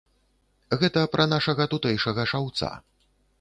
Гэта 0.83 1.03
пра 1.17 1.27
нашага 1.33 1.67
тутэйшага 1.75 2.27
шаўца. 2.33 2.73